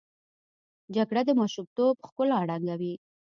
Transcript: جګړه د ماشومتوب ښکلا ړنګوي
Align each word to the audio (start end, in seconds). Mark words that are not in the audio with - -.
جګړه 0.95 1.21
د 1.25 1.29
ماشومتوب 1.39 1.93
ښکلا 2.07 2.39
ړنګوي 2.49 2.93